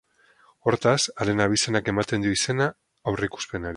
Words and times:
Hortaz, 0.69 1.01
haren 1.25 1.43
abizenak 1.45 1.91
ematen 1.93 2.25
dio 2.27 2.33
izena 2.39 2.71
aurreikuspenari. 3.13 3.69